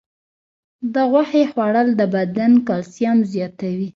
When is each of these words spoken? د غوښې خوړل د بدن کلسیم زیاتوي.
د 0.93 0.95
غوښې 1.11 1.43
خوړل 1.51 1.87
د 1.99 2.01
بدن 2.15 2.51
کلسیم 2.67 3.17
زیاتوي. 3.33 3.89